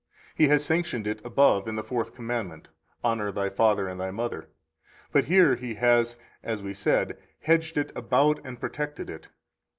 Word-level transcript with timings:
He 0.33 0.47
has 0.47 0.65
sanctioned 0.65 1.05
it 1.05 1.23
above 1.23 1.67
in 1.67 1.75
the 1.75 1.83
Fourth 1.83 2.15
Commandment: 2.15 2.69
Honor 3.03 3.31
thy 3.31 3.49
father 3.49 3.87
and 3.87 4.01
thy 4.01 4.09
mother; 4.09 4.49
but 5.11 5.25
here 5.25 5.53
He 5.55 5.75
has 5.75 6.17
(as 6.41 6.63
we 6.63 6.73
said) 6.73 7.19
hedged 7.41 7.77
it 7.77 7.91
about 7.95 8.39
and 8.43 8.59
protected 8.59 9.11
it. 9.11 9.27